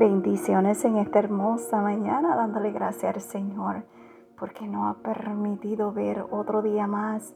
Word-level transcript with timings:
Bendiciones 0.00 0.82
en 0.86 0.96
esta 0.96 1.18
hermosa 1.18 1.82
mañana, 1.82 2.34
dándole 2.34 2.72
gracias 2.72 3.16
al 3.16 3.20
Señor, 3.20 3.84
porque 4.38 4.66
nos 4.66 4.96
ha 4.96 5.02
permitido 5.02 5.92
ver 5.92 6.24
otro 6.30 6.62
día 6.62 6.86
más. 6.86 7.34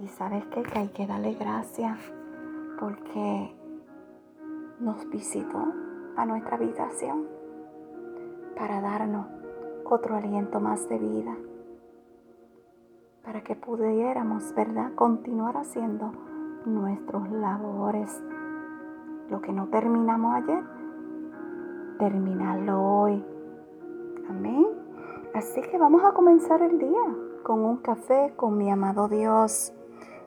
Y 0.00 0.08
sabes 0.08 0.44
qué? 0.46 0.62
que 0.64 0.78
hay 0.80 0.88
que 0.88 1.06
darle 1.06 1.34
gracias, 1.34 1.96
porque 2.80 3.54
nos 4.80 5.08
visitó 5.10 5.64
a 6.16 6.26
nuestra 6.26 6.56
habitación 6.56 7.28
para 8.58 8.80
darnos 8.80 9.28
otro 9.88 10.16
aliento 10.16 10.58
más 10.58 10.88
de 10.88 10.98
vida, 10.98 11.36
para 13.24 13.42
que 13.42 13.54
pudiéramos, 13.54 14.52
¿verdad?, 14.56 14.92
continuar 14.96 15.56
haciendo 15.56 16.10
nuestros 16.66 17.30
labores. 17.30 18.20
Lo 19.30 19.40
que 19.40 19.52
no 19.52 19.68
terminamos 19.68 20.34
ayer, 20.34 20.81
terminarlo 21.98 22.82
hoy. 22.82 23.24
Amén. 24.28 24.66
Así 25.34 25.60
que 25.62 25.78
vamos 25.78 26.04
a 26.04 26.12
comenzar 26.12 26.62
el 26.62 26.78
día 26.78 27.02
con 27.42 27.60
un 27.60 27.78
café 27.78 28.32
con 28.36 28.56
mi 28.56 28.70
amado 28.70 29.08
Dios. 29.08 29.72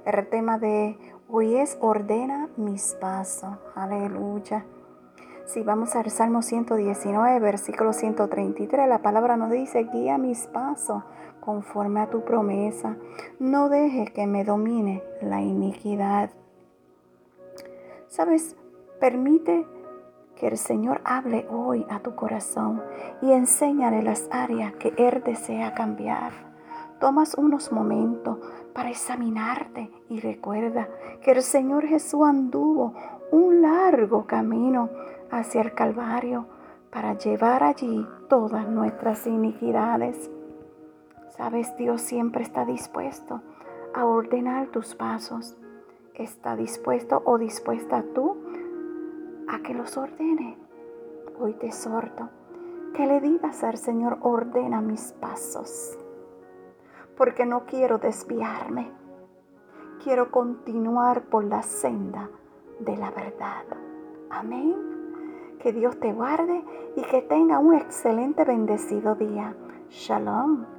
El 0.05 0.27
tema 0.29 0.57
de 0.57 0.97
hoy 1.29 1.55
es 1.55 1.77
ordena 1.81 2.49
mis 2.57 2.95
pasos. 2.99 3.57
Aleluya. 3.75 4.65
Si 5.45 5.61
vamos 5.61 5.95
al 5.95 6.09
Salmo 6.09 6.41
119, 6.41 7.39
versículo 7.39 7.93
133, 7.93 8.89
la 8.89 9.03
palabra 9.03 9.37
nos 9.37 9.51
dice, 9.51 9.84
guía 9.84 10.17
mis 10.17 10.47
pasos 10.47 11.03
conforme 11.39 12.01
a 12.01 12.09
tu 12.09 12.25
promesa. 12.25 12.97
No 13.39 13.70
deje 13.70 14.07
que 14.07 14.25
me 14.25 14.43
domine 14.43 15.03
la 15.21 15.41
iniquidad. 15.41 16.31
¿Sabes? 18.07 18.55
Permite 18.99 19.67
que 20.35 20.48
el 20.48 20.57
Señor 20.57 21.02
hable 21.03 21.48
hoy 21.49 21.85
a 21.89 21.99
tu 21.99 22.16
corazón 22.16 22.81
y 23.21 23.31
enséñale 23.31 24.02
las 24.03 24.27
áreas 24.31 24.73
que 24.76 24.93
Él 24.98 25.23
desea 25.26 25.73
cambiar. 25.73 26.32
Tomas 26.99 27.35
unos 27.35 27.71
momentos 27.71 28.37
para 28.74 28.90
examinarte 28.90 29.91
y 30.09 30.20
recuerda 30.20 30.87
que 31.21 31.32
el 31.32 31.41
Señor 31.41 31.85
Jesús 31.85 32.24
anduvo 32.26 32.93
un 33.32 33.62
largo 33.62 34.26
camino 34.26 34.90
hacia 35.32 35.62
el 35.62 35.74
Calvario 35.74 36.48
para 36.91 37.18
llevar 37.18 37.63
allí 37.63 38.07
todas 38.29 38.68
nuestras 38.70 39.27
iniquidades. 39.27 40.29
Sabes, 41.29 41.76
Dios 41.76 42.02
siempre 42.02 42.43
está 42.43 42.63
dispuesto 42.63 43.41
a 43.93 44.05
ordenar 44.05 44.68
tus 44.68 44.96
pasos. 44.96 45.57
Está 46.13 46.55
dispuesto 46.55 47.21
o 47.26 47.37
dispuesta 47.37 48.04
tú 48.13 48.37
que 49.66 49.74
los 49.74 49.98
ordene. 49.98 50.58
Hoy 51.40 51.54
te 51.54 51.68
exhorto 51.68 52.30
que 52.94 53.05
le 53.08 53.20
digas 53.20 53.63
al 53.63 53.77
Señor, 53.77 54.20
ordena 54.21 54.80
mis 54.80 55.12
pasos, 55.13 55.98
porque 57.18 57.46
no 57.46 57.66
quiero 57.66 57.98
desviarme. 57.98 58.91
Quiero 60.04 60.32
continuar 60.32 61.24
por 61.24 61.43
la 61.43 61.63
senda 61.63 62.30
de 62.80 62.96
la 62.96 63.12
verdad. 63.12 63.66
Amén. 64.30 64.75
Que 65.59 65.74
Dios 65.74 66.00
te 66.00 66.13
guarde 66.13 66.63
y 66.96 67.02
que 67.02 67.22
tenga 67.24 67.59
un 67.59 67.74
excelente 67.74 68.46
bendecido 68.46 69.16
día. 69.16 69.56
Shalom. 69.90 70.75